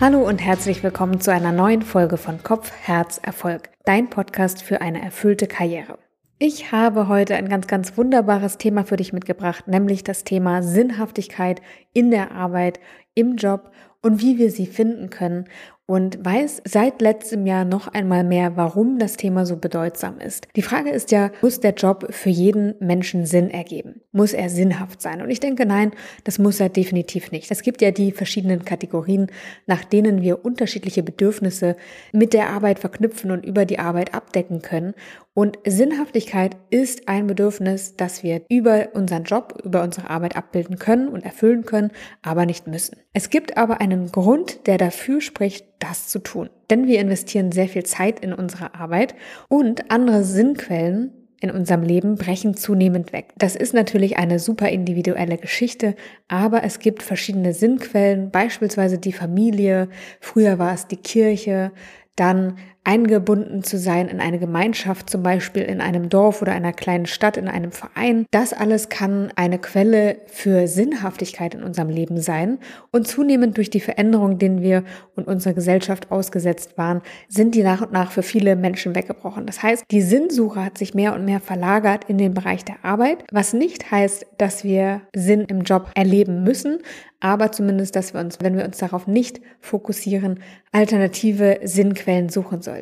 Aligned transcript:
Hallo 0.00 0.20
und 0.20 0.38
herzlich 0.38 0.84
willkommen 0.84 1.20
zu 1.20 1.32
einer 1.32 1.50
neuen 1.50 1.82
Folge 1.82 2.18
von 2.18 2.40
Kopf, 2.44 2.70
Herz, 2.70 3.18
Erfolg, 3.20 3.70
dein 3.84 4.08
Podcast 4.08 4.62
für 4.62 4.80
eine 4.80 5.02
erfüllte 5.02 5.48
Karriere. 5.48 5.98
Ich 6.38 6.70
habe 6.70 7.08
heute 7.08 7.34
ein 7.34 7.48
ganz, 7.48 7.66
ganz 7.66 7.96
wunderbares 7.96 8.58
Thema 8.58 8.84
für 8.84 8.96
dich 8.96 9.12
mitgebracht, 9.12 9.66
nämlich 9.66 10.04
das 10.04 10.22
Thema 10.22 10.62
Sinnhaftigkeit 10.62 11.60
in 11.94 12.12
der 12.12 12.30
Arbeit, 12.30 12.78
im 13.14 13.34
Job 13.34 13.72
und 14.00 14.22
wie 14.22 14.38
wir 14.38 14.52
sie 14.52 14.66
finden 14.66 15.10
können 15.10 15.48
und 15.90 16.22
weiß 16.22 16.60
seit 16.66 17.00
letztem 17.00 17.46
Jahr 17.46 17.64
noch 17.64 17.88
einmal 17.88 18.22
mehr, 18.22 18.58
warum 18.58 18.98
das 18.98 19.16
Thema 19.16 19.46
so 19.46 19.56
bedeutsam 19.56 20.20
ist. 20.20 20.46
Die 20.54 20.62
Frage 20.62 20.90
ist 20.90 21.10
ja, 21.12 21.30
muss 21.40 21.60
der 21.60 21.72
Job 21.72 22.08
für 22.10 22.28
jeden 22.28 22.74
Menschen 22.78 23.24
Sinn 23.24 23.48
ergeben? 23.48 24.02
Muss 24.12 24.34
er 24.34 24.50
sinnhaft 24.50 25.00
sein? 25.00 25.22
Und 25.22 25.30
ich 25.30 25.40
denke, 25.40 25.64
nein, 25.64 25.92
das 26.24 26.38
muss 26.38 26.60
er 26.60 26.68
definitiv 26.68 27.32
nicht. 27.32 27.50
Es 27.50 27.62
gibt 27.62 27.80
ja 27.80 27.90
die 27.90 28.12
verschiedenen 28.12 28.66
Kategorien, 28.66 29.28
nach 29.66 29.82
denen 29.82 30.20
wir 30.20 30.44
unterschiedliche 30.44 31.02
Bedürfnisse 31.02 31.74
mit 32.12 32.34
der 32.34 32.50
Arbeit 32.50 32.80
verknüpfen 32.80 33.30
und 33.30 33.46
über 33.46 33.64
die 33.64 33.78
Arbeit 33.78 34.12
abdecken 34.12 34.60
können. 34.60 34.92
Und 35.32 35.56
Sinnhaftigkeit 35.64 36.56
ist 36.68 37.08
ein 37.08 37.28
Bedürfnis, 37.28 37.94
das 37.96 38.24
wir 38.24 38.42
über 38.50 38.88
unseren 38.94 39.22
Job, 39.22 39.58
über 39.64 39.84
unsere 39.84 40.10
Arbeit 40.10 40.36
abbilden 40.36 40.80
können 40.80 41.08
und 41.08 41.24
erfüllen 41.24 41.64
können, 41.64 41.92
aber 42.22 42.44
nicht 42.44 42.66
müssen. 42.66 42.96
Es 43.12 43.30
gibt 43.30 43.56
aber 43.56 43.80
einen 43.80 44.10
Grund, 44.10 44.66
der 44.66 44.78
dafür 44.78 45.20
spricht, 45.20 45.64
das 45.78 46.08
zu 46.08 46.18
tun. 46.18 46.50
Denn 46.70 46.86
wir 46.86 47.00
investieren 47.00 47.52
sehr 47.52 47.68
viel 47.68 47.84
Zeit 47.84 48.20
in 48.20 48.32
unsere 48.32 48.74
Arbeit 48.74 49.14
und 49.48 49.90
andere 49.90 50.24
Sinnquellen 50.24 51.12
in 51.40 51.50
unserem 51.50 51.82
Leben 51.82 52.16
brechen 52.16 52.56
zunehmend 52.56 53.12
weg. 53.12 53.32
Das 53.36 53.54
ist 53.54 53.72
natürlich 53.72 54.16
eine 54.16 54.40
super 54.40 54.68
individuelle 54.70 55.38
Geschichte, 55.38 55.94
aber 56.26 56.64
es 56.64 56.80
gibt 56.80 57.02
verschiedene 57.02 57.52
Sinnquellen, 57.52 58.30
beispielsweise 58.30 58.98
die 58.98 59.12
Familie, 59.12 59.88
früher 60.20 60.58
war 60.58 60.74
es 60.74 60.88
die 60.88 60.96
Kirche, 60.96 61.70
dann 62.16 62.58
eingebunden 62.88 63.62
zu 63.62 63.76
sein 63.76 64.08
in 64.08 64.18
eine 64.18 64.38
Gemeinschaft, 64.38 65.10
zum 65.10 65.22
Beispiel 65.22 65.62
in 65.62 65.82
einem 65.82 66.08
Dorf 66.08 66.40
oder 66.40 66.52
einer 66.52 66.72
kleinen 66.72 67.04
Stadt, 67.04 67.36
in 67.36 67.46
einem 67.46 67.70
Verein. 67.70 68.24
Das 68.30 68.54
alles 68.54 68.88
kann 68.88 69.30
eine 69.36 69.58
Quelle 69.58 70.16
für 70.26 70.66
Sinnhaftigkeit 70.66 71.52
in 71.52 71.62
unserem 71.62 71.90
Leben 71.90 72.18
sein. 72.18 72.56
Und 72.90 73.06
zunehmend 73.06 73.58
durch 73.58 73.68
die 73.68 73.80
Veränderungen, 73.80 74.38
denen 74.38 74.62
wir 74.62 74.84
und 75.16 75.26
unsere 75.26 75.54
Gesellschaft 75.54 76.10
ausgesetzt 76.10 76.78
waren, 76.78 77.02
sind 77.28 77.54
die 77.54 77.62
nach 77.62 77.82
und 77.82 77.92
nach 77.92 78.10
für 78.10 78.22
viele 78.22 78.56
Menschen 78.56 78.94
weggebrochen. 78.94 79.44
Das 79.44 79.62
heißt, 79.62 79.84
die 79.90 80.00
Sinnsuche 80.00 80.64
hat 80.64 80.78
sich 80.78 80.94
mehr 80.94 81.14
und 81.14 81.26
mehr 81.26 81.40
verlagert 81.40 82.06
in 82.08 82.16
den 82.16 82.32
Bereich 82.32 82.64
der 82.64 82.82
Arbeit, 82.82 83.22
was 83.30 83.52
nicht 83.52 83.90
heißt, 83.90 84.24
dass 84.38 84.64
wir 84.64 85.02
Sinn 85.14 85.42
im 85.42 85.60
Job 85.60 85.90
erleben 85.94 86.42
müssen, 86.42 86.78
aber 87.20 87.50
zumindest, 87.52 87.96
dass 87.96 88.14
wir 88.14 88.20
uns, 88.20 88.38
wenn 88.40 88.56
wir 88.56 88.64
uns 88.64 88.78
darauf 88.78 89.06
nicht 89.06 89.40
fokussieren, 89.60 90.40
alternative 90.72 91.60
Sinnquellen 91.64 92.28
suchen 92.28 92.62
sollten. 92.62 92.77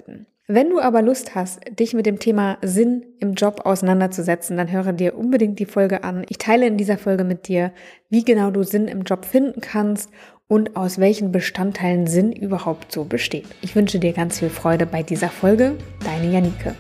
Wenn 0.49 0.71
du 0.71 0.81
aber 0.81 1.03
Lust 1.03 1.35
hast, 1.35 1.61
dich 1.77 1.93
mit 1.93 2.07
dem 2.07 2.21
Thema 2.21 2.59
Sinn 2.63 3.05
im 3.19 3.35
Job 3.35 3.63
auseinanderzusetzen, 3.65 4.57
dann 4.57 4.71
höre 4.71 4.93
dir 4.93 5.19
unbedingt 5.19 5.59
die 5.59 5.67
Folge 5.67 6.05
an. 6.05 6.25
Ich 6.29 6.39
teile 6.39 6.69
in 6.69 6.77
dieser 6.77 6.99
Folge 6.99 7.25
mit 7.25 7.49
dir, 7.49 7.73
wie 8.11 8.25
genau 8.25 8.53
du 8.53 8.63
Sinn 8.63 8.87
im 8.87 9.03
Job 9.03 9.25
finden 9.25 9.61
kannst 9.61 10.11
und 10.47 10.77
aus 10.77 11.01
welchen 11.01 11.33
Bestandteilen 11.33 12.07
Sinn 12.07 12.31
überhaupt 12.31 12.93
so 12.93 13.05
besteht. 13.05 13.47
Ich 13.63 13.75
wünsche 13.75 13.99
dir 13.99 14.13
ganz 14.13 14.39
viel 14.39 14.51
Freude 14.51 14.87
bei 14.87 15.03
dieser 15.03 15.31
Folge. 15.31 15.75
Deine 16.05 16.33
Janike. 16.33 16.77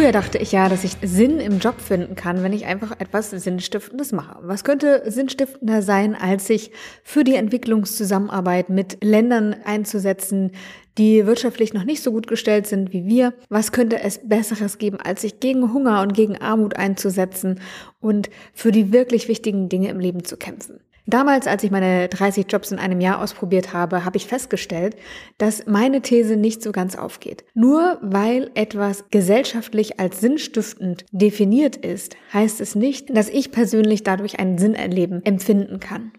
Früher 0.00 0.12
dachte 0.12 0.38
ich 0.38 0.50
ja, 0.50 0.70
dass 0.70 0.82
ich 0.82 0.96
Sinn 1.02 1.40
im 1.40 1.58
Job 1.58 1.78
finden 1.78 2.14
kann, 2.14 2.42
wenn 2.42 2.54
ich 2.54 2.64
einfach 2.64 2.98
etwas 3.00 3.28
Sinnstiftendes 3.28 4.12
mache. 4.12 4.38
Was 4.40 4.64
könnte 4.64 5.02
sinnstiftender 5.04 5.82
sein, 5.82 6.14
als 6.14 6.46
sich 6.46 6.70
für 7.04 7.22
die 7.22 7.34
Entwicklungszusammenarbeit 7.34 8.70
mit 8.70 9.04
Ländern 9.04 9.54
einzusetzen, 9.62 10.52
die 10.96 11.26
wirtschaftlich 11.26 11.74
noch 11.74 11.84
nicht 11.84 12.02
so 12.02 12.12
gut 12.12 12.28
gestellt 12.28 12.66
sind 12.66 12.94
wie 12.94 13.04
wir? 13.04 13.34
Was 13.50 13.72
könnte 13.72 14.00
es 14.00 14.26
Besseres 14.26 14.78
geben, 14.78 14.96
als 14.96 15.20
sich 15.20 15.38
gegen 15.38 15.74
Hunger 15.74 16.00
und 16.00 16.14
gegen 16.14 16.38
Armut 16.38 16.76
einzusetzen 16.76 17.60
und 18.00 18.30
für 18.54 18.72
die 18.72 18.94
wirklich 18.94 19.28
wichtigen 19.28 19.68
Dinge 19.68 19.90
im 19.90 20.00
Leben 20.00 20.24
zu 20.24 20.38
kämpfen? 20.38 20.80
Damals, 21.06 21.46
als 21.46 21.64
ich 21.64 21.70
meine 21.70 22.08
30 22.08 22.46
Jobs 22.48 22.70
in 22.70 22.78
einem 22.78 23.00
Jahr 23.00 23.20
ausprobiert 23.20 23.72
habe, 23.72 24.04
habe 24.04 24.16
ich 24.16 24.26
festgestellt, 24.26 24.96
dass 25.38 25.66
meine 25.66 26.02
These 26.02 26.36
nicht 26.36 26.62
so 26.62 26.72
ganz 26.72 26.96
aufgeht. 26.96 27.44
Nur 27.54 27.98
weil 28.02 28.50
etwas 28.54 29.04
gesellschaftlich 29.10 29.98
als 29.98 30.20
sinnstiftend 30.20 31.04
definiert 31.10 31.76
ist, 31.76 32.16
heißt 32.32 32.60
es 32.60 32.74
nicht, 32.74 33.14
dass 33.16 33.28
ich 33.28 33.50
persönlich 33.50 34.02
dadurch 34.02 34.38
einen 34.38 34.58
Sinn 34.58 34.74
erleben, 34.74 35.24
empfinden 35.24 35.80
kann. 35.80 36.12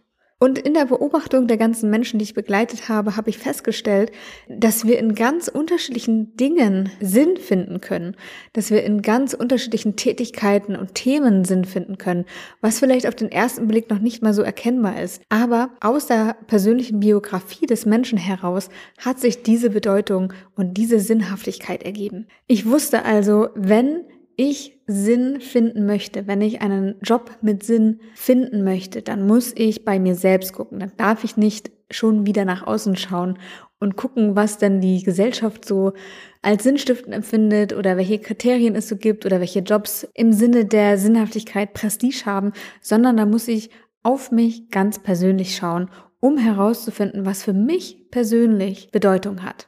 Und 0.44 0.58
in 0.58 0.74
der 0.74 0.86
Beobachtung 0.86 1.46
der 1.46 1.58
ganzen 1.58 1.92
Menschen, 1.92 2.18
die 2.18 2.24
ich 2.24 2.34
begleitet 2.34 2.90
habe, 2.90 3.16
habe 3.16 3.30
ich 3.30 3.38
festgestellt, 3.38 4.12
dass 4.50 4.88
wir 4.88 4.98
in 4.98 5.14
ganz 5.14 5.48
unterschiedlichen 5.48 6.36
Dingen 6.36 6.90
Sinn 7.00 7.38
finden 7.38 7.80
können, 7.80 8.16
dass 8.54 8.72
wir 8.72 8.84
in 8.84 9.04
ganz 9.04 9.36
unterschiedlichen 9.36 9.98
Tätigkeiten 9.98 10.76
und 10.76 10.96
Themen 10.96 11.46
Sinn 11.46 11.64
finden 11.64 12.00
können, 12.00 12.26
was 12.60 12.80
vielleicht 12.80 13.06
auf 13.06 13.14
den 13.14 13.32
ersten 13.32 13.68
Blick 13.68 13.92
noch 13.92 14.00
nicht 14.00 14.24
mal 14.24 14.34
so 14.34 14.42
erkennbar 14.42 15.00
ist. 15.00 15.22
Aber 15.30 15.70
aus 15.80 16.08
der 16.08 16.36
persönlichen 16.48 17.02
Biografie 17.02 17.68
des 17.68 17.86
Menschen 17.86 18.18
heraus 18.18 18.70
hat 18.98 19.20
sich 19.20 19.44
diese 19.44 19.70
Bedeutung 19.70 20.34
und 20.56 20.74
diese 20.74 21.00
Sinnhaftigkeit 21.00 21.84
ergeben. 21.84 22.26
Ich 22.48 22.66
wusste 22.66 23.06
also, 23.06 23.50
wenn 23.54 24.06
ich 24.36 24.80
Sinn 24.88 25.42
finden 25.42 25.86
möchte, 25.86 26.28
wenn 26.28 26.42
ich 26.42 26.62
einen 26.62 26.96
Job 27.02 27.38
mit 27.42 27.64
Sinn 27.64 28.00
finden 28.16 28.64
möchte, 28.64 29.02
dann 29.02 29.26
muss 29.28 29.54
ich 29.56 29.86
bei 29.86 30.00
mir 30.00 30.16
selbst 30.16 30.54
gucken. 30.54 30.80
Dann 30.80 30.92
darf 30.98 31.24
ich 31.24 31.38
nicht 31.38 31.72
schon 31.90 32.26
wieder 32.26 32.46
nach 32.46 32.66
außen 32.66 32.96
schauen 32.96 33.38
und 33.80 33.96
gucken, 33.96 34.36
was 34.36 34.58
denn 34.58 34.80
die 34.80 35.04
Gesellschaft 35.04 35.66
so 35.66 35.94
als 36.42 36.64
sinnstiftend 36.64 37.14
empfindet 37.14 37.74
oder 37.74 37.98
welche 37.98 38.20
Kriterien 38.20 38.76
es 38.76 38.88
so 38.88 38.96
gibt 38.96 39.26
oder 39.26 39.40
welche 39.40 39.60
Jobs 39.60 40.08
im 40.14 40.34
Sinne 40.34 40.66
der 40.66 40.98
Sinnhaftigkeit 40.98 41.74
Prestige 41.74 42.24
haben, 42.26 42.54
sondern 42.82 43.18
da 43.18 43.26
muss 43.26 43.48
ich 43.48 43.70
auf 44.04 44.32
mich 44.32 44.70
ganz 44.70 45.00
persönlich 45.00 45.56
schauen, 45.56 45.90
um 46.20 46.38
herauszufinden, 46.38 47.26
was 47.26 47.44
für 47.44 47.54
mich 47.54 48.10
persönlich 48.12 48.92
Bedeutung 48.92 49.44
hat. 49.44 49.68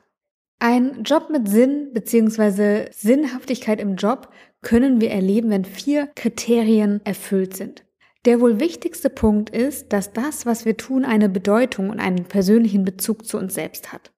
Ein 0.60 1.04
Job 1.04 1.30
mit 1.30 1.50
Sinn 1.50 1.90
bzw. 1.94 2.88
Sinnhaftigkeit 2.92 3.82
im 3.82 3.96
Job 3.96 4.30
können 4.64 5.00
wir 5.00 5.12
erleben, 5.12 5.50
wenn 5.50 5.66
vier 5.66 6.10
Kriterien 6.16 7.02
erfüllt 7.04 7.56
sind. 7.56 7.84
Der 8.26 8.40
wohl 8.40 8.60
wichtigste 8.60 9.10
Punkt 9.10 9.50
ist, 9.50 9.92
dass 9.92 10.14
das, 10.14 10.46
was 10.46 10.66
wir 10.66 10.78
tun, 10.78 11.04
eine 11.04 11.30
Bedeutung 11.30 11.90
und 11.90 12.00
einen 12.00 12.24
persönlichen 12.24 12.86
Bezug 12.86 13.26
zu 13.26 13.38
uns 13.38 13.54
selbst 13.54 13.92
hat. 13.92 14.12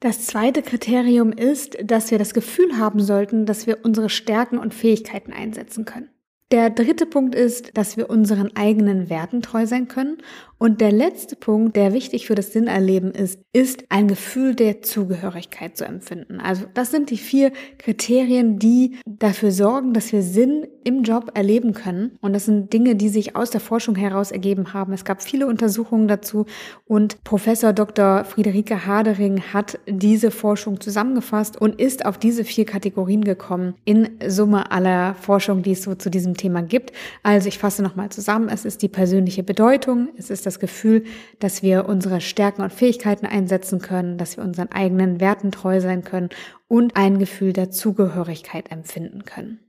Das 0.00 0.24
zweite 0.24 0.62
Kriterium 0.62 1.30
ist, 1.30 1.76
dass 1.84 2.10
wir 2.10 2.18
das 2.18 2.32
Gefühl 2.32 2.78
haben 2.78 3.00
sollten, 3.00 3.44
dass 3.44 3.66
wir 3.66 3.84
unsere 3.84 4.08
Stärken 4.08 4.58
und 4.58 4.72
Fähigkeiten 4.72 5.32
einsetzen 5.32 5.84
können. 5.84 6.08
Der 6.50 6.70
dritte 6.70 7.06
Punkt 7.06 7.34
ist, 7.34 7.76
dass 7.76 7.96
wir 7.96 8.10
unseren 8.10 8.56
eigenen 8.56 9.08
Werten 9.08 9.42
treu 9.42 9.66
sein 9.66 9.86
können 9.86 10.18
und 10.62 10.82
der 10.82 10.92
letzte 10.92 11.36
Punkt, 11.36 11.74
der 11.74 11.94
wichtig 11.94 12.26
für 12.26 12.34
das 12.34 12.52
Sinnerleben 12.52 13.12
ist, 13.12 13.40
ist 13.54 13.84
ein 13.88 14.08
Gefühl 14.08 14.54
der 14.54 14.82
Zugehörigkeit 14.82 15.74
zu 15.74 15.86
empfinden. 15.86 16.38
Also 16.38 16.66
das 16.74 16.90
sind 16.90 17.08
die 17.08 17.16
vier 17.16 17.50
Kriterien, 17.78 18.58
die 18.58 18.98
dafür 19.06 19.52
sorgen, 19.52 19.94
dass 19.94 20.12
wir 20.12 20.20
Sinn 20.22 20.66
im 20.84 21.02
Job 21.02 21.30
erleben 21.34 21.72
können. 21.72 22.18
Und 22.20 22.34
das 22.34 22.44
sind 22.44 22.74
Dinge, 22.74 22.94
die 22.94 23.08
sich 23.08 23.36
aus 23.36 23.48
der 23.48 23.62
Forschung 23.62 23.94
heraus 23.94 24.32
ergeben 24.32 24.74
haben. 24.74 24.92
Es 24.92 25.06
gab 25.06 25.22
viele 25.22 25.46
Untersuchungen 25.46 26.08
dazu 26.08 26.44
und 26.86 27.24
Professor 27.24 27.72
Dr. 27.72 28.24
Friederike 28.24 28.86
Hadering 28.86 29.40
hat 29.54 29.78
diese 29.88 30.30
Forschung 30.30 30.78
zusammengefasst 30.78 31.58
und 31.58 31.80
ist 31.80 32.04
auf 32.04 32.18
diese 32.18 32.44
vier 32.44 32.66
Kategorien 32.66 33.24
gekommen 33.24 33.76
in 33.86 34.10
Summe 34.26 34.70
aller 34.70 35.14
Forschung, 35.14 35.62
die 35.62 35.72
es 35.72 35.82
so 35.82 35.94
zu 35.94 36.10
diesem 36.10 36.36
Thema 36.36 36.62
gibt. 36.62 36.92
Also 37.22 37.48
ich 37.48 37.58
fasse 37.58 37.82
nochmal 37.82 38.10
zusammen. 38.10 38.50
Es 38.50 38.66
ist 38.66 38.82
die 38.82 38.88
persönliche 38.88 39.42
Bedeutung, 39.42 40.08
es 40.18 40.28
ist 40.28 40.49
Gefühl, 40.58 41.04
dass 41.38 41.62
wir 41.62 41.86
unsere 41.86 42.20
Stärken 42.20 42.62
und 42.62 42.72
Fähigkeiten 42.72 43.26
einsetzen 43.26 43.80
können, 43.80 44.18
dass 44.18 44.36
wir 44.36 44.44
unseren 44.44 44.72
eigenen 44.72 45.20
Werten 45.20 45.52
treu 45.52 45.80
sein 45.80 46.02
können 46.02 46.30
und 46.66 46.96
ein 46.96 47.18
Gefühl 47.18 47.52
der 47.52 47.70
Zugehörigkeit 47.70 48.72
empfinden 48.72 49.24
können. 49.24 49.60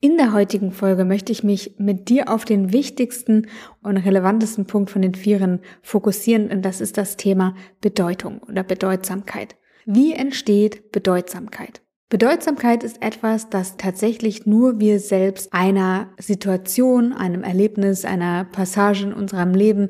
In 0.00 0.16
der 0.16 0.32
heutigen 0.32 0.70
Folge 0.70 1.04
möchte 1.04 1.32
ich 1.32 1.42
mich 1.42 1.74
mit 1.78 2.08
dir 2.08 2.28
auf 2.28 2.44
den 2.44 2.72
wichtigsten 2.72 3.48
und 3.82 3.96
relevantesten 3.96 4.64
Punkt 4.66 4.90
von 4.90 5.02
den 5.02 5.16
Vieren 5.16 5.60
fokussieren 5.82 6.50
und 6.50 6.62
das 6.62 6.80
ist 6.80 6.98
das 6.98 7.16
Thema 7.16 7.56
Bedeutung 7.80 8.40
oder 8.42 8.62
Bedeutsamkeit. 8.62 9.56
Wie 9.86 10.12
entsteht 10.12 10.92
Bedeutsamkeit? 10.92 11.82
Bedeutsamkeit 12.10 12.84
ist 12.84 13.02
etwas, 13.02 13.50
das 13.50 13.76
tatsächlich 13.76 14.46
nur 14.46 14.80
wir 14.80 14.98
selbst 14.98 15.52
einer 15.52 16.08
Situation, 16.18 17.12
einem 17.12 17.42
Erlebnis, 17.42 18.06
einer 18.06 18.44
Passage 18.44 19.04
in 19.04 19.12
unserem 19.12 19.52
Leben 19.52 19.88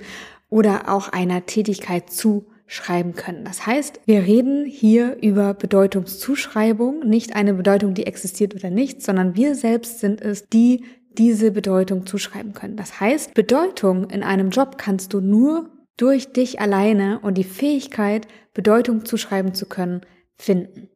oder 0.51 0.93
auch 0.93 1.11
einer 1.11 1.47
Tätigkeit 1.47 2.11
zuschreiben 2.11 3.15
können. 3.15 3.45
Das 3.45 3.67
heißt, 3.67 4.01
wir 4.07 4.27
reden 4.27 4.67
hier 4.67 5.17
über 5.23 5.55
Bedeutungszuschreibung, 5.55 7.07
nicht 7.07 7.37
eine 7.37 7.55
Bedeutung, 7.55 7.95
die 7.95 8.07
existiert 8.07 8.53
oder 8.57 8.71
nicht, 8.71 9.01
sondern 9.01 9.37
wir 9.37 9.55
selbst 9.55 10.01
sind 10.01 10.21
es, 10.21 10.49
die 10.49 10.83
diese 11.19 11.53
Bedeutung 11.53 12.05
zuschreiben 12.05 12.53
können. 12.53 12.75
Das 12.75 12.99
heißt, 12.99 13.35
Bedeutung 13.35 14.11
in 14.11 14.25
einem 14.25 14.51
Job 14.51 14.77
kannst 14.77 15.13
du 15.13 15.21
nur 15.21 15.71
durch 15.97 16.33
dich 16.33 16.61
alleine 16.61 17.21
und 17.21 17.39
die 17.39 17.45
Fähigkeit, 17.45 18.27
Bedeutung 18.55 19.05
zuschreiben 19.05 19.55
zu 19.55 19.67
können, 19.67 20.01
finden. 20.37 20.89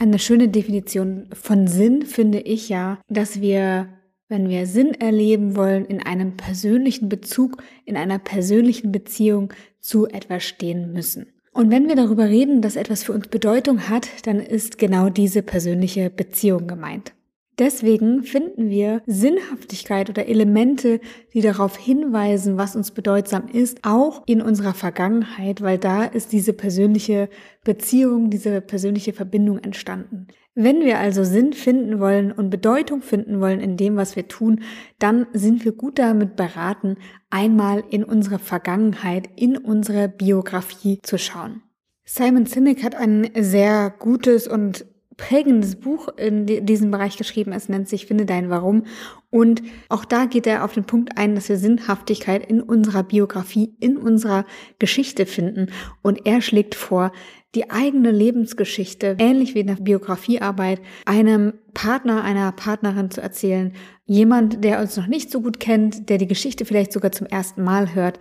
Eine 0.00 0.18
schöne 0.18 0.48
Definition 0.48 1.26
von 1.30 1.66
Sinn 1.66 2.06
finde 2.06 2.40
ich 2.40 2.70
ja, 2.70 2.98
dass 3.10 3.42
wir, 3.42 3.90
wenn 4.30 4.48
wir 4.48 4.64
Sinn 4.64 4.94
erleben 4.94 5.56
wollen, 5.56 5.84
in 5.84 6.02
einem 6.02 6.38
persönlichen 6.38 7.10
Bezug, 7.10 7.62
in 7.84 7.98
einer 7.98 8.18
persönlichen 8.18 8.92
Beziehung 8.92 9.52
zu 9.78 10.06
etwas 10.06 10.44
stehen 10.44 10.94
müssen. 10.94 11.26
Und 11.52 11.70
wenn 11.70 11.86
wir 11.86 11.96
darüber 11.96 12.30
reden, 12.30 12.62
dass 12.62 12.76
etwas 12.76 13.02
für 13.02 13.12
uns 13.12 13.28
Bedeutung 13.28 13.90
hat, 13.90 14.08
dann 14.24 14.40
ist 14.40 14.78
genau 14.78 15.10
diese 15.10 15.42
persönliche 15.42 16.08
Beziehung 16.08 16.66
gemeint. 16.66 17.12
Deswegen 17.60 18.22
finden 18.22 18.70
wir 18.70 19.02
Sinnhaftigkeit 19.06 20.08
oder 20.08 20.26
Elemente, 20.26 20.98
die 21.34 21.42
darauf 21.42 21.76
hinweisen, 21.76 22.56
was 22.56 22.74
uns 22.74 22.90
bedeutsam 22.90 23.48
ist, 23.52 23.80
auch 23.82 24.22
in 24.26 24.40
unserer 24.40 24.72
Vergangenheit, 24.72 25.60
weil 25.60 25.76
da 25.76 26.04
ist 26.04 26.32
diese 26.32 26.54
persönliche 26.54 27.28
Beziehung, 27.62 28.30
diese 28.30 28.62
persönliche 28.62 29.12
Verbindung 29.12 29.58
entstanden. 29.58 30.28
Wenn 30.54 30.80
wir 30.80 31.00
also 31.00 31.22
Sinn 31.22 31.52
finden 31.52 32.00
wollen 32.00 32.32
und 32.32 32.48
Bedeutung 32.48 33.02
finden 33.02 33.42
wollen 33.42 33.60
in 33.60 33.76
dem, 33.76 33.96
was 33.96 34.16
wir 34.16 34.26
tun, 34.26 34.62
dann 34.98 35.26
sind 35.34 35.62
wir 35.66 35.72
gut 35.72 35.98
damit 35.98 36.36
beraten, 36.36 36.96
einmal 37.28 37.84
in 37.90 38.04
unsere 38.04 38.38
Vergangenheit, 38.38 39.28
in 39.36 39.58
unsere 39.58 40.08
Biografie 40.08 40.98
zu 41.02 41.18
schauen. 41.18 41.60
Simon 42.04 42.46
Sinek 42.46 42.82
hat 42.82 42.96
ein 42.96 43.30
sehr 43.36 43.90
gutes 43.90 44.48
und 44.48 44.86
prägendes 45.20 45.76
Buch 45.76 46.08
in 46.16 46.46
diesem 46.46 46.90
Bereich 46.90 47.18
geschrieben. 47.18 47.52
Es 47.52 47.68
nennt 47.68 47.88
sich 47.88 48.06
Finde 48.06 48.24
dein 48.24 48.48
Warum. 48.48 48.84
Und 49.28 49.62
auch 49.90 50.06
da 50.06 50.24
geht 50.24 50.46
er 50.46 50.64
auf 50.64 50.72
den 50.72 50.84
Punkt 50.84 51.18
ein, 51.18 51.34
dass 51.34 51.50
wir 51.50 51.58
Sinnhaftigkeit 51.58 52.44
in 52.50 52.62
unserer 52.62 53.02
Biografie, 53.02 53.76
in 53.80 53.98
unserer 53.98 54.46
Geschichte 54.78 55.26
finden. 55.26 55.68
Und 56.00 56.26
er 56.26 56.40
schlägt 56.40 56.74
vor, 56.74 57.12
die 57.54 57.70
eigene 57.70 58.12
Lebensgeschichte, 58.12 59.16
ähnlich 59.18 59.54
wie 59.54 59.60
in 59.60 59.66
der 59.66 59.74
Biografiearbeit, 59.74 60.80
einem 61.04 61.52
Partner, 61.74 62.24
einer 62.24 62.50
Partnerin 62.52 63.10
zu 63.10 63.20
erzählen. 63.20 63.74
Jemand, 64.06 64.64
der 64.64 64.80
uns 64.80 64.96
noch 64.96 65.06
nicht 65.06 65.30
so 65.30 65.42
gut 65.42 65.60
kennt, 65.60 66.08
der 66.08 66.16
die 66.16 66.28
Geschichte 66.28 66.64
vielleicht 66.64 66.92
sogar 66.92 67.12
zum 67.12 67.26
ersten 67.26 67.62
Mal 67.62 67.94
hört 67.94 68.18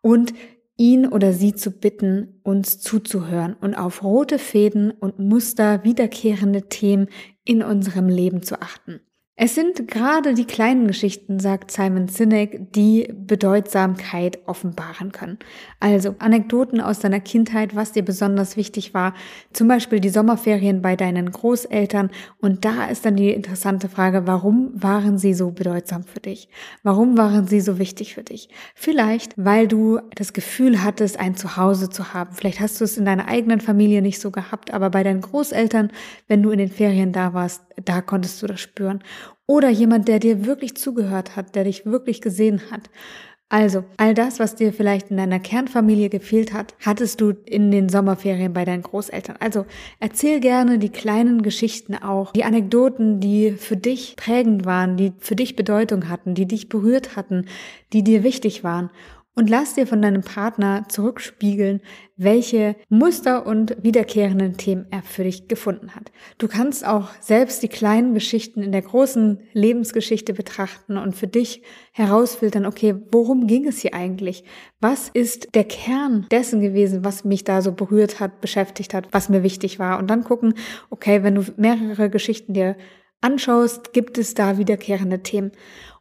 und 0.00 0.34
ihn 0.80 1.06
oder 1.06 1.34
sie 1.34 1.54
zu 1.54 1.70
bitten, 1.70 2.40
uns 2.42 2.80
zuzuhören 2.80 3.54
und 3.60 3.74
auf 3.74 4.02
rote 4.02 4.38
Fäden 4.38 4.90
und 4.90 5.18
Muster 5.18 5.84
wiederkehrende 5.84 6.68
Themen 6.70 7.08
in 7.44 7.62
unserem 7.62 8.08
Leben 8.08 8.42
zu 8.42 8.60
achten. 8.62 9.00
Es 9.42 9.54
sind 9.54 9.88
gerade 9.88 10.34
die 10.34 10.44
kleinen 10.44 10.86
Geschichten, 10.86 11.40
sagt 11.40 11.70
Simon 11.70 12.08
Sinek, 12.08 12.74
die 12.74 13.08
Bedeutsamkeit 13.10 14.38
offenbaren 14.44 15.12
können. 15.12 15.38
Also 15.80 16.14
Anekdoten 16.18 16.78
aus 16.78 16.98
deiner 16.98 17.20
Kindheit, 17.20 17.74
was 17.74 17.92
dir 17.92 18.04
besonders 18.04 18.58
wichtig 18.58 18.92
war, 18.92 19.14
zum 19.54 19.66
Beispiel 19.66 19.98
die 19.98 20.10
Sommerferien 20.10 20.82
bei 20.82 20.94
deinen 20.94 21.30
Großeltern. 21.30 22.10
Und 22.42 22.66
da 22.66 22.84
ist 22.84 23.06
dann 23.06 23.16
die 23.16 23.30
interessante 23.30 23.88
Frage, 23.88 24.26
warum 24.26 24.72
waren 24.74 25.16
sie 25.16 25.32
so 25.32 25.52
bedeutsam 25.52 26.04
für 26.04 26.20
dich? 26.20 26.50
Warum 26.82 27.16
waren 27.16 27.46
sie 27.46 27.62
so 27.62 27.78
wichtig 27.78 28.16
für 28.16 28.22
dich? 28.22 28.50
Vielleicht, 28.74 29.32
weil 29.38 29.66
du 29.66 30.00
das 30.16 30.34
Gefühl 30.34 30.84
hattest, 30.84 31.18
ein 31.18 31.34
Zuhause 31.34 31.88
zu 31.88 32.12
haben. 32.12 32.34
Vielleicht 32.34 32.60
hast 32.60 32.78
du 32.78 32.84
es 32.84 32.98
in 32.98 33.06
deiner 33.06 33.26
eigenen 33.26 33.62
Familie 33.62 34.02
nicht 34.02 34.20
so 34.20 34.30
gehabt, 34.30 34.74
aber 34.74 34.90
bei 34.90 35.02
deinen 35.02 35.22
Großeltern, 35.22 35.90
wenn 36.28 36.42
du 36.42 36.50
in 36.50 36.58
den 36.58 36.70
Ferien 36.70 37.12
da 37.12 37.32
warst, 37.32 37.62
da 37.82 38.02
konntest 38.02 38.42
du 38.42 38.46
das 38.46 38.60
spüren. 38.60 39.02
Oder 39.50 39.68
jemand, 39.68 40.06
der 40.06 40.20
dir 40.20 40.46
wirklich 40.46 40.76
zugehört 40.76 41.34
hat, 41.34 41.56
der 41.56 41.64
dich 41.64 41.84
wirklich 41.84 42.20
gesehen 42.20 42.60
hat. 42.70 42.88
Also, 43.48 43.82
all 43.96 44.14
das, 44.14 44.38
was 44.38 44.54
dir 44.54 44.72
vielleicht 44.72 45.10
in 45.10 45.16
deiner 45.16 45.40
Kernfamilie 45.40 46.08
gefehlt 46.08 46.52
hat, 46.52 46.76
hattest 46.86 47.20
du 47.20 47.32
in 47.46 47.72
den 47.72 47.88
Sommerferien 47.88 48.52
bei 48.52 48.64
deinen 48.64 48.84
Großeltern. 48.84 49.34
Also, 49.40 49.66
erzähl 49.98 50.38
gerne 50.38 50.78
die 50.78 50.90
kleinen 50.90 51.42
Geschichten 51.42 51.96
auch, 51.96 52.30
die 52.30 52.44
Anekdoten, 52.44 53.18
die 53.18 53.50
für 53.50 53.76
dich 53.76 54.14
prägend 54.14 54.66
waren, 54.66 54.96
die 54.96 55.14
für 55.18 55.34
dich 55.34 55.56
Bedeutung 55.56 56.08
hatten, 56.08 56.34
die 56.36 56.46
dich 56.46 56.68
berührt 56.68 57.16
hatten, 57.16 57.46
die 57.92 58.04
dir 58.04 58.22
wichtig 58.22 58.62
waren 58.62 58.90
und 59.36 59.48
lass 59.48 59.74
dir 59.74 59.86
von 59.86 60.02
deinem 60.02 60.22
Partner 60.22 60.84
zurückspiegeln, 60.88 61.80
welche 62.16 62.76
Muster 62.88 63.46
und 63.46 63.76
wiederkehrenden 63.82 64.56
Themen 64.56 64.86
er 64.90 65.02
für 65.02 65.24
dich 65.24 65.48
gefunden 65.48 65.94
hat. 65.94 66.10
Du 66.38 66.48
kannst 66.48 66.86
auch 66.86 67.08
selbst 67.20 67.62
die 67.62 67.68
kleinen 67.68 68.12
Geschichten 68.12 68.62
in 68.62 68.72
der 68.72 68.82
großen 68.82 69.40
Lebensgeschichte 69.52 70.34
betrachten 70.34 70.98
und 70.98 71.14
für 71.14 71.28
dich 71.28 71.62
herausfiltern, 71.92 72.66
okay, 72.66 72.96
worum 73.12 73.46
ging 73.46 73.66
es 73.66 73.78
hier 73.78 73.94
eigentlich? 73.94 74.44
Was 74.80 75.08
ist 75.08 75.54
der 75.54 75.64
Kern 75.64 76.26
dessen 76.30 76.60
gewesen, 76.60 77.04
was 77.04 77.24
mich 77.24 77.44
da 77.44 77.62
so 77.62 77.72
berührt 77.72 78.20
hat, 78.20 78.40
beschäftigt 78.40 78.94
hat, 78.94 79.08
was 79.12 79.28
mir 79.28 79.42
wichtig 79.42 79.78
war? 79.78 79.98
Und 79.98 80.10
dann 80.10 80.24
gucken, 80.24 80.54
okay, 80.90 81.22
wenn 81.22 81.36
du 81.36 81.44
mehrere 81.56 82.10
Geschichten 82.10 82.52
dir 82.52 82.76
anschaust, 83.20 83.92
gibt 83.92 84.18
es 84.18 84.34
da 84.34 84.58
wiederkehrende 84.58 85.22
Themen. 85.22 85.52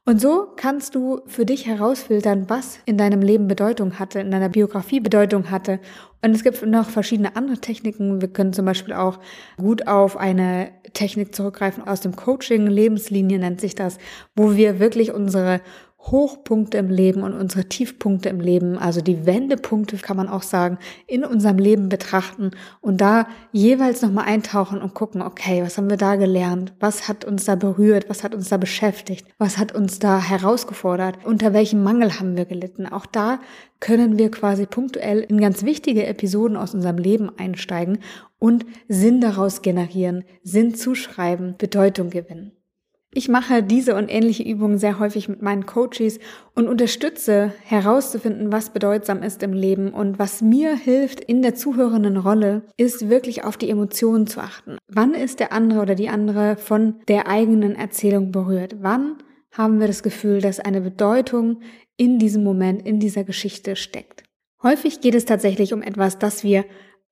Und 0.06 0.20
so 0.20 0.48
kannst 0.56 0.96
du 0.96 1.22
für 1.28 1.46
dich 1.46 1.68
herausfiltern, 1.68 2.50
was 2.50 2.80
in 2.86 2.98
deinem 2.98 3.22
Leben 3.22 3.48
Bedeutung 3.48 4.00
hatte, 4.00 4.20
in 4.20 4.32
deiner 4.32 4.50
Biografie 4.50 5.00
Bedeutung 5.00 5.52
hatte. 5.52 5.80
Und 6.24 6.32
es 6.32 6.44
gibt 6.44 6.66
noch 6.66 6.90
verschiedene 6.90 7.36
andere 7.36 7.60
Techniken. 7.60 8.20
Wir 8.20 8.30
können 8.30 8.54
zum 8.54 8.66
Beispiel 8.66 8.96
auch 8.96 9.20
gut 9.58 9.88
auf 9.88 10.18
eine 10.18 10.72
Technik 10.94 11.36
zurückgreifen 11.36 11.88
aus 11.88 12.02
dem 12.02 12.16
Coaching. 12.16 12.66
Lebenslinie 12.66 13.38
nennt 13.38 13.62
sich 13.62 13.76
das, 13.76 14.00
wo 14.36 14.56
wir 14.56 14.80
wirklich 14.80 15.14
unsere 15.14 15.62
Hochpunkte 16.02 16.78
im 16.78 16.90
Leben 16.90 17.24
und 17.24 17.34
unsere 17.34 17.66
Tiefpunkte 17.66 18.30
im 18.30 18.40
Leben, 18.40 18.78
also 18.78 19.02
die 19.02 19.26
Wendepunkte 19.26 19.98
kann 19.98 20.16
man 20.16 20.30
auch 20.30 20.44
sagen, 20.44 20.80
in 21.08 21.26
unserem 21.26 21.58
Leben 21.58 21.90
betrachten 21.90 22.52
und 22.80 23.02
da 23.02 23.28
jeweils 23.52 24.02
nochmal 24.02 24.26
eintauchen 24.26 24.82
und 24.82 24.94
gucken, 24.94 25.22
okay, 25.22 25.62
was 25.62 25.78
haben 25.78 25.90
wir 25.90 25.98
da 25.98 26.16
gelernt? 26.16 26.74
Was 26.80 27.08
hat 27.08 27.26
uns 27.26 27.46
da 27.46 27.56
berührt? 27.56 28.10
Was 28.10 28.24
hat 28.24 28.34
uns 28.34 28.48
da 28.48 28.58
beschäftigt? 28.58 29.28
Was 29.38 29.58
hat 29.58 29.76
uns 29.76 30.00
da 30.00 30.20
herausgefordert? 30.22 31.26
Unter 31.26 31.54
welchem 31.54 31.84
Mangel 31.84 32.18
haben 32.18 32.38
wir 32.38 32.46
gelitten? 32.46 32.88
Auch 32.88 33.06
da 33.06 33.40
können 33.82 34.18
wir 34.18 34.32
quasi 34.32 34.66
punktuell 34.66 35.20
in 35.20 35.40
ganz 35.40 35.64
wichtige 35.64 36.06
Episoden 36.06 36.56
aus 36.56 36.74
unserem 36.74 36.98
Leben 36.98 37.30
einsteigen 37.38 38.00
und 38.40 38.66
Sinn 38.88 39.20
daraus 39.20 39.62
generieren, 39.62 40.24
Sinn 40.44 40.76
zuschreiben, 40.76 41.56
Bedeutung 41.58 42.10
gewinnen. 42.10 42.54
Ich 43.12 43.28
mache 43.28 43.64
diese 43.64 43.96
und 43.96 44.08
ähnliche 44.08 44.44
Übungen 44.44 44.78
sehr 44.78 45.00
häufig 45.00 45.28
mit 45.28 45.42
meinen 45.42 45.66
Coaches 45.66 46.20
und 46.54 46.68
unterstütze 46.68 47.52
herauszufinden, 47.64 48.52
was 48.52 48.70
bedeutsam 48.70 49.24
ist 49.24 49.42
im 49.42 49.54
Leben 49.54 49.94
und 49.94 50.20
was 50.20 50.44
mir 50.44 50.76
hilft 50.76 51.20
in 51.20 51.42
der 51.42 51.56
zuhörenden 51.56 52.18
Rolle, 52.18 52.62
ist 52.78 53.10
wirklich 53.10 53.44
auf 53.44 53.58
die 53.58 53.70
Emotionen 53.72 54.28
zu 54.28 54.40
achten. 54.40 54.78
Wann 54.88 55.16
ist 55.16 55.40
der 55.40 55.52
andere 55.54 55.82
oder 55.82 55.96
die 55.96 56.10
andere 56.10 56.56
von 56.56 57.02
der 57.08 57.28
eigenen 57.28 57.76
Erzählung 57.76 58.32
berührt? 58.32 58.76
Wann 58.82 59.16
haben 59.52 59.80
wir 59.80 59.88
das 59.88 60.04
Gefühl, 60.04 60.40
dass 60.40 60.60
eine 60.60 60.82
Bedeutung 60.82 61.62
in 61.98 62.20
diesem 62.20 62.44
Moment, 62.44 62.86
in 62.86 63.00
dieser 63.00 63.24
Geschichte 63.24 63.76
steckt? 63.76 64.24
Häufig 64.62 65.02
geht 65.02 65.16
es 65.16 65.26
tatsächlich 65.26 65.74
um 65.74 65.82
etwas, 65.82 66.20
das 66.20 66.44
wir 66.44 66.64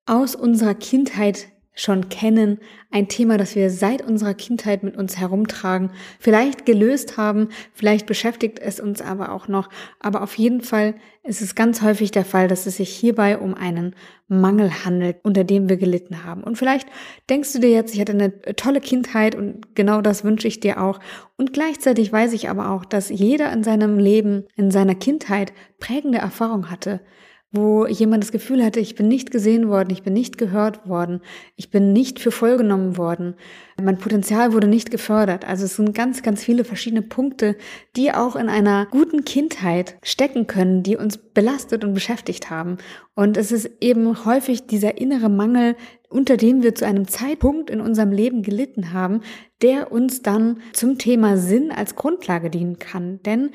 aus 0.06 0.36
unserer 0.36 0.76
Kindheit 0.76 1.48
schon 1.78 2.10
kennen, 2.10 2.60
ein 2.92 3.08
Thema, 3.08 3.38
das 3.38 3.56
wir 3.56 3.70
seit 3.70 4.02
unserer 4.02 4.34
Kindheit 4.34 4.82
mit 4.82 4.98
uns 4.98 5.18
herumtragen, 5.18 5.92
vielleicht 6.20 6.66
gelöst 6.66 7.18
haben, 7.18 7.50
vielleicht 7.74 8.08
beschäftigt 8.08 8.60
es 8.60 8.80
uns 8.80 9.02
aber 9.02 9.32
auch 9.32 9.48
noch, 9.48 9.70
aber 10.00 10.24
auf 10.24 10.38
jeden 10.38 10.62
Fall 10.62 10.96
ist 11.24 11.42
es 11.42 11.54
ganz 11.54 11.82
häufig 11.84 12.10
der 12.12 12.26
Fall, 12.26 12.48
dass 12.48 12.66
es 12.66 12.78
sich 12.78 12.90
hierbei 12.90 13.38
um 13.38 13.54
einen 13.54 13.96
Mangel 14.28 14.86
handelt, 14.86 15.18
unter 15.24 15.44
dem 15.44 15.70
wir 15.70 15.78
gelitten 15.78 16.24
haben. 16.24 16.44
Und 16.44 16.58
vielleicht 16.58 16.88
denkst 17.30 17.54
du 17.54 17.60
dir 17.60 17.70
jetzt, 17.70 17.94
ich 17.94 18.02
hatte 18.02 18.14
eine 18.14 18.42
tolle 18.56 18.82
Kindheit 18.82 19.36
und 19.36 19.76
genau 19.76 20.02
das 20.02 20.24
wünsche 20.24 20.48
ich 20.48 20.60
dir 20.60 20.82
auch. 20.82 21.00
Und 21.38 21.54
gleichzeitig 21.54 22.12
weiß 22.12 22.34
ich 22.34 22.50
aber 22.50 22.72
auch, 22.72 22.86
dass 22.86 23.10
jeder 23.10 23.52
in 23.54 23.64
seinem 23.64 24.00
Leben, 24.00 24.46
in 24.56 24.72
seiner 24.72 24.96
Kindheit 24.96 25.54
prägende 25.80 26.18
Erfahrung 26.18 26.72
hatte 26.72 27.02
wo 27.52 27.86
jemand 27.88 28.24
das 28.24 28.32
Gefühl 28.32 28.64
hatte, 28.64 28.80
ich 28.80 28.96
bin 28.96 29.08
nicht 29.08 29.32
gesehen 29.32 29.70
worden, 29.70 29.90
ich 29.92 30.04
bin 30.04 30.14
nicht 30.14 30.38
gehört 30.38 30.88
worden, 30.88 31.22
ich 31.56 31.70
bin 31.70 31.94
nicht 31.94 32.20
für 32.20 32.32
voll 32.32 32.58
genommen 32.58 32.98
worden, 32.98 33.36
mein 33.82 33.98
Potenzial 33.98 34.54
wurde 34.54 34.68
nicht 34.68 34.92
gefördert. 34.92 35.48
Also 35.48 35.66
es 35.66 35.76
sind 35.76 35.94
ganz, 35.94 36.24
ganz 36.24 36.44
viele 36.44 36.64
verschiedene 36.64 37.04
Punkte, 37.04 37.56
die 37.96 38.12
auch 38.12 38.36
in 38.36 38.50
einer 38.50 38.88
guten 38.88 39.24
Kindheit 39.24 39.98
stecken 40.02 40.48
können, 40.48 40.82
die 40.82 40.98
uns 40.98 41.18
belastet 41.18 41.84
und 41.84 41.94
beschäftigt 41.94 42.50
haben. 42.50 42.78
Und 43.14 43.38
es 43.38 43.52
ist 43.52 43.70
eben 43.80 44.26
häufig 44.26 44.66
dieser 44.66 44.98
innere 44.98 45.30
Mangel, 45.30 45.76
unter 46.10 46.38
dem 46.38 46.64
wir 46.64 46.74
zu 46.74 46.86
einem 46.86 47.08
Zeitpunkt 47.08 47.70
in 47.70 47.82
unserem 47.82 48.12
Leben 48.12 48.42
gelitten 48.42 48.94
haben, 48.94 49.22
der 49.62 49.92
uns 49.92 50.22
dann 50.22 50.60
zum 50.74 50.98
Thema 50.98 51.38
Sinn 51.38 51.72
als 51.72 51.96
Grundlage 51.96 52.50
dienen 52.50 52.80
kann. 52.80 53.20
Denn 53.24 53.52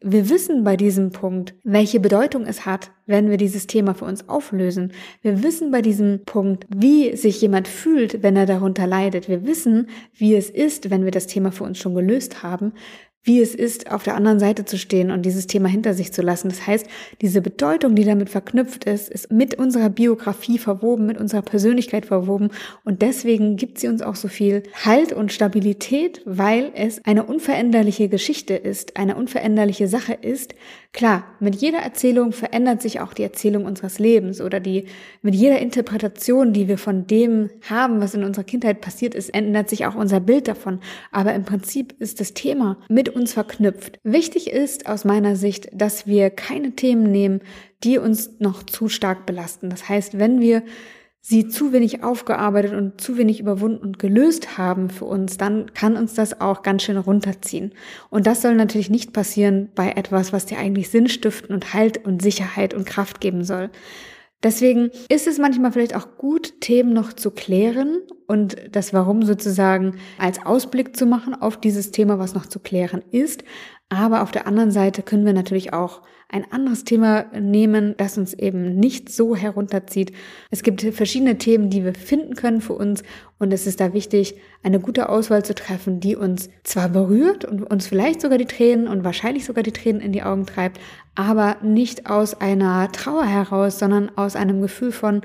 wir 0.00 0.28
wissen 0.28 0.62
bei 0.62 0.76
diesem 0.76 1.10
Punkt, 1.10 1.54
welche 1.64 2.00
Bedeutung 2.00 2.44
es 2.44 2.66
hat, 2.66 2.90
wenn 3.06 3.30
wir 3.30 3.38
dieses 3.38 3.66
Thema 3.66 3.94
für 3.94 4.04
uns 4.04 4.28
auflösen. 4.28 4.92
Wir 5.22 5.42
wissen 5.42 5.70
bei 5.70 5.80
diesem 5.80 6.22
Punkt, 6.26 6.66
wie 6.68 7.16
sich 7.16 7.40
jemand 7.40 7.66
fühlt, 7.66 8.22
wenn 8.22 8.36
er 8.36 8.44
darunter 8.44 8.86
leidet. 8.86 9.26
Wir 9.28 9.46
wissen, 9.46 9.88
wie 10.12 10.34
es 10.34 10.50
ist, 10.50 10.90
wenn 10.90 11.04
wir 11.04 11.12
das 11.12 11.26
Thema 11.26 11.50
für 11.50 11.64
uns 11.64 11.78
schon 11.78 11.94
gelöst 11.94 12.42
haben. 12.42 12.72
Wie 13.26 13.40
es 13.40 13.54
ist, 13.54 13.90
auf 13.90 14.04
der 14.04 14.14
anderen 14.14 14.38
Seite 14.38 14.64
zu 14.64 14.78
stehen 14.78 15.10
und 15.10 15.26
dieses 15.26 15.48
Thema 15.48 15.68
hinter 15.68 15.94
sich 15.94 16.12
zu 16.12 16.22
lassen. 16.22 16.48
Das 16.48 16.66
heißt, 16.66 16.86
diese 17.20 17.42
Bedeutung, 17.42 17.96
die 17.96 18.04
damit 18.04 18.30
verknüpft 18.30 18.84
ist, 18.84 19.10
ist 19.10 19.32
mit 19.32 19.56
unserer 19.56 19.90
Biografie 19.90 20.58
verwoben, 20.58 21.06
mit 21.06 21.18
unserer 21.18 21.42
Persönlichkeit 21.42 22.06
verwoben 22.06 22.50
und 22.84 23.02
deswegen 23.02 23.56
gibt 23.56 23.78
sie 23.78 23.88
uns 23.88 24.00
auch 24.00 24.14
so 24.14 24.28
viel 24.28 24.62
Halt 24.84 25.12
und 25.12 25.32
Stabilität, 25.32 26.22
weil 26.24 26.70
es 26.74 27.04
eine 27.04 27.24
unveränderliche 27.24 28.08
Geschichte 28.08 28.54
ist, 28.54 28.96
eine 28.96 29.16
unveränderliche 29.16 29.88
Sache 29.88 30.14
ist. 30.14 30.54
Klar, 30.92 31.24
mit 31.40 31.56
jeder 31.56 31.78
Erzählung 31.78 32.32
verändert 32.32 32.80
sich 32.80 33.00
auch 33.00 33.12
die 33.12 33.24
Erzählung 33.24 33.64
unseres 33.64 33.98
Lebens 33.98 34.40
oder 34.40 34.60
die, 34.60 34.86
mit 35.20 35.34
jeder 35.34 35.58
Interpretation, 35.58 36.52
die 36.52 36.68
wir 36.68 36.78
von 36.78 37.06
dem 37.06 37.50
haben, 37.68 38.00
was 38.00 38.14
in 38.14 38.22
unserer 38.22 38.44
Kindheit 38.44 38.80
passiert 38.80 39.14
ist, 39.14 39.34
ändert 39.34 39.68
sich 39.68 39.84
auch 39.84 39.96
unser 39.96 40.20
Bild 40.20 40.48
davon. 40.48 40.78
Aber 41.10 41.34
im 41.34 41.44
Prinzip 41.44 41.94
ist 41.98 42.20
das 42.20 42.32
Thema 42.32 42.78
mit 42.88 43.15
uns 43.16 43.32
verknüpft. 43.32 43.98
Wichtig 44.04 44.50
ist 44.50 44.86
aus 44.86 45.04
meiner 45.04 45.34
Sicht, 45.34 45.68
dass 45.72 46.06
wir 46.06 46.30
keine 46.30 46.72
Themen 46.72 47.10
nehmen, 47.10 47.40
die 47.82 47.98
uns 47.98 48.38
noch 48.38 48.62
zu 48.62 48.88
stark 48.88 49.26
belasten. 49.26 49.70
Das 49.70 49.88
heißt, 49.88 50.18
wenn 50.18 50.40
wir 50.40 50.62
sie 51.28 51.48
zu 51.48 51.72
wenig 51.72 52.04
aufgearbeitet 52.04 52.72
und 52.72 53.00
zu 53.00 53.18
wenig 53.18 53.40
überwunden 53.40 53.82
und 53.82 53.98
gelöst 53.98 54.58
haben 54.58 54.90
für 54.90 55.06
uns, 55.06 55.36
dann 55.36 55.74
kann 55.74 55.96
uns 55.96 56.14
das 56.14 56.40
auch 56.40 56.62
ganz 56.62 56.84
schön 56.84 56.98
runterziehen. 56.98 57.72
Und 58.10 58.28
das 58.28 58.42
soll 58.42 58.54
natürlich 58.54 58.90
nicht 58.90 59.12
passieren 59.12 59.70
bei 59.74 59.90
etwas, 59.90 60.32
was 60.32 60.46
dir 60.46 60.58
eigentlich 60.58 60.88
Sinn 60.88 61.08
stiften 61.08 61.52
und 61.52 61.74
Halt 61.74 62.04
und 62.04 62.22
Sicherheit 62.22 62.74
und 62.74 62.86
Kraft 62.86 63.20
geben 63.20 63.42
soll. 63.42 63.70
Deswegen 64.42 64.90
ist 65.08 65.26
es 65.26 65.38
manchmal 65.38 65.72
vielleicht 65.72 65.96
auch 65.96 66.18
gut, 66.18 66.60
Themen 66.60 66.92
noch 66.92 67.12
zu 67.14 67.30
klären 67.30 68.02
und 68.26 68.56
das 68.70 68.92
Warum 68.92 69.22
sozusagen 69.22 69.98
als 70.18 70.44
Ausblick 70.44 70.96
zu 70.96 71.06
machen 71.06 71.34
auf 71.34 71.58
dieses 71.58 71.90
Thema, 71.90 72.18
was 72.18 72.34
noch 72.34 72.46
zu 72.46 72.60
klären 72.60 73.02
ist. 73.10 73.44
Aber 73.88 74.22
auf 74.22 74.32
der 74.32 74.46
anderen 74.46 74.72
Seite 74.72 75.02
können 75.02 75.24
wir 75.24 75.32
natürlich 75.32 75.72
auch 75.72 76.02
ein 76.28 76.50
anderes 76.50 76.82
Thema 76.82 77.26
nehmen, 77.38 77.94
das 77.98 78.18
uns 78.18 78.34
eben 78.34 78.74
nicht 78.74 79.10
so 79.10 79.36
herunterzieht. 79.36 80.10
Es 80.50 80.64
gibt 80.64 80.82
verschiedene 80.82 81.38
Themen, 81.38 81.70
die 81.70 81.84
wir 81.84 81.94
finden 81.94 82.34
können 82.34 82.60
für 82.60 82.72
uns 82.72 83.04
und 83.38 83.52
es 83.52 83.66
ist 83.68 83.80
da 83.80 83.92
wichtig, 83.92 84.34
eine 84.64 84.80
gute 84.80 85.08
Auswahl 85.08 85.44
zu 85.44 85.54
treffen, 85.54 86.00
die 86.00 86.16
uns 86.16 86.50
zwar 86.64 86.88
berührt 86.88 87.44
und 87.44 87.62
uns 87.62 87.86
vielleicht 87.86 88.20
sogar 88.20 88.38
die 88.38 88.46
Tränen 88.46 88.88
und 88.88 89.04
wahrscheinlich 89.04 89.44
sogar 89.44 89.62
die 89.62 89.72
Tränen 89.72 90.00
in 90.00 90.10
die 90.10 90.24
Augen 90.24 90.46
treibt, 90.46 90.80
aber 91.16 91.56
nicht 91.62 92.08
aus 92.08 92.40
einer 92.40 92.90
Trauer 92.92 93.24
heraus, 93.24 93.78
sondern 93.78 94.16
aus 94.16 94.36
einem 94.36 94.62
Gefühl 94.62 94.92
von 94.92 95.22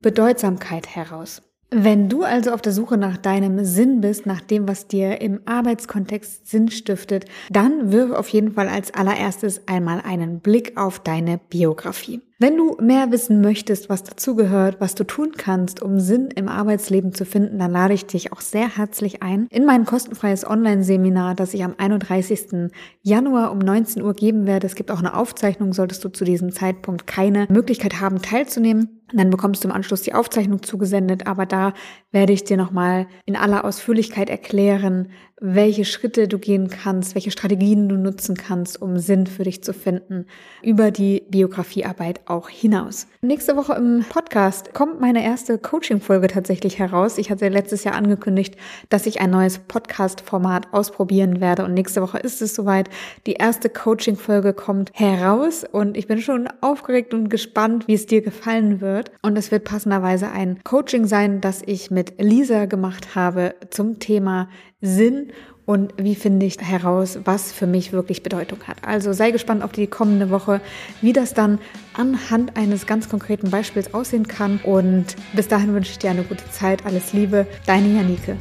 Bedeutsamkeit 0.00 0.94
heraus. 0.94 1.42
Wenn 1.70 2.08
du 2.08 2.22
also 2.22 2.52
auf 2.52 2.62
der 2.62 2.72
Suche 2.72 2.96
nach 2.96 3.18
deinem 3.18 3.62
Sinn 3.64 4.00
bist, 4.00 4.24
nach 4.24 4.40
dem, 4.40 4.66
was 4.66 4.88
dir 4.88 5.20
im 5.20 5.40
Arbeitskontext 5.44 6.46
Sinn 6.48 6.70
stiftet, 6.70 7.26
dann 7.50 7.92
wirf 7.92 8.12
auf 8.12 8.28
jeden 8.28 8.52
Fall 8.52 8.68
als 8.68 8.94
allererstes 8.94 9.68
einmal 9.68 10.00
einen 10.00 10.40
Blick 10.40 10.78
auf 10.78 10.98
deine 10.98 11.38
Biografie. 11.38 12.22
Wenn 12.40 12.56
du 12.56 12.76
mehr 12.80 13.10
wissen 13.10 13.40
möchtest, 13.40 13.88
was 13.88 14.04
dazugehört, 14.04 14.80
was 14.80 14.94
du 14.94 15.02
tun 15.02 15.32
kannst, 15.36 15.82
um 15.82 15.98
Sinn 15.98 16.28
im 16.30 16.46
Arbeitsleben 16.46 17.12
zu 17.12 17.24
finden, 17.24 17.58
dann 17.58 17.72
lade 17.72 17.94
ich 17.94 18.06
dich 18.06 18.32
auch 18.32 18.40
sehr 18.40 18.76
herzlich 18.76 19.24
ein 19.24 19.48
in 19.50 19.64
mein 19.64 19.84
kostenfreies 19.84 20.48
Online-Seminar, 20.48 21.34
das 21.34 21.52
ich 21.52 21.64
am 21.64 21.74
31. 21.76 22.70
Januar 23.02 23.50
um 23.50 23.58
19 23.58 24.02
Uhr 24.02 24.14
geben 24.14 24.46
werde. 24.46 24.68
Es 24.68 24.76
gibt 24.76 24.92
auch 24.92 25.00
eine 25.00 25.16
Aufzeichnung, 25.16 25.72
solltest 25.72 26.04
du 26.04 26.10
zu 26.10 26.24
diesem 26.24 26.52
Zeitpunkt 26.52 27.08
keine 27.08 27.48
Möglichkeit 27.50 28.00
haben, 28.00 28.22
teilzunehmen. 28.22 28.97
Dann 29.12 29.30
bekommst 29.30 29.64
du 29.64 29.68
im 29.68 29.74
Anschluss 29.74 30.02
die 30.02 30.14
Aufzeichnung 30.14 30.62
zugesendet, 30.62 31.26
aber 31.26 31.46
da 31.46 31.72
werde 32.10 32.32
ich 32.32 32.44
dir 32.44 32.56
nochmal 32.56 33.06
in 33.24 33.36
aller 33.36 33.64
Ausführlichkeit 33.64 34.28
erklären, 34.28 35.08
welche 35.40 35.84
Schritte 35.84 36.26
du 36.26 36.38
gehen 36.38 36.68
kannst, 36.68 37.14
welche 37.14 37.30
Strategien 37.30 37.88
du 37.88 37.96
nutzen 37.96 38.36
kannst, 38.36 38.80
um 38.82 38.98
Sinn 38.98 39.26
für 39.26 39.44
dich 39.44 39.62
zu 39.62 39.72
finden, 39.72 40.26
über 40.62 40.90
die 40.90 41.22
Biografiearbeit 41.28 42.22
auch 42.26 42.48
hinaus. 42.48 43.06
Nächste 43.22 43.56
Woche 43.56 43.74
im 43.74 44.04
Podcast 44.08 44.74
kommt 44.74 45.00
meine 45.00 45.24
erste 45.24 45.58
Coaching-Folge 45.58 46.28
tatsächlich 46.28 46.78
heraus. 46.78 47.18
Ich 47.18 47.30
hatte 47.30 47.48
letztes 47.48 47.84
Jahr 47.84 47.94
angekündigt, 47.94 48.56
dass 48.88 49.06
ich 49.06 49.20
ein 49.20 49.30
neues 49.30 49.60
Podcast-Format 49.60 50.72
ausprobieren 50.72 51.40
werde 51.40 51.64
und 51.64 51.74
nächste 51.74 52.02
Woche 52.02 52.18
ist 52.18 52.42
es 52.42 52.54
soweit. 52.54 52.88
Die 53.26 53.34
erste 53.34 53.68
Coaching-Folge 53.68 54.54
kommt 54.54 54.90
heraus 54.94 55.64
und 55.70 55.96
ich 55.96 56.08
bin 56.08 56.20
schon 56.20 56.48
aufgeregt 56.60 57.14
und 57.14 57.28
gespannt, 57.28 57.86
wie 57.86 57.94
es 57.94 58.06
dir 58.06 58.22
gefallen 58.22 58.80
wird. 58.98 59.12
Und 59.22 59.38
es 59.38 59.50
wird 59.50 59.64
passenderweise 59.64 60.30
ein 60.30 60.58
Coaching 60.64 61.06
sein, 61.06 61.40
das 61.40 61.62
ich 61.64 61.90
mit 61.90 62.20
Lisa 62.20 62.66
gemacht 62.66 63.14
habe 63.14 63.54
zum 63.70 63.98
Thema 63.98 64.48
Sinn 64.80 65.32
und 65.68 65.92
wie 65.98 66.14
finde 66.14 66.46
ich 66.46 66.56
heraus, 66.62 67.18
was 67.24 67.52
für 67.52 67.66
mich 67.66 67.92
wirklich 67.92 68.22
Bedeutung 68.22 68.58
hat. 68.66 68.78
Also 68.86 69.12
sei 69.12 69.32
gespannt 69.32 69.62
auf 69.62 69.72
die 69.72 69.86
kommende 69.86 70.30
Woche, 70.30 70.62
wie 71.02 71.12
das 71.12 71.34
dann 71.34 71.58
anhand 71.92 72.56
eines 72.56 72.86
ganz 72.86 73.10
konkreten 73.10 73.50
Beispiels 73.50 73.92
aussehen 73.92 74.26
kann. 74.26 74.60
Und 74.64 75.14
bis 75.34 75.46
dahin 75.46 75.74
wünsche 75.74 75.90
ich 75.90 75.98
dir 75.98 76.08
eine 76.08 76.22
gute 76.22 76.50
Zeit. 76.50 76.86
Alles 76.86 77.12
Liebe, 77.12 77.46
deine 77.66 77.88
Janike. 77.88 78.38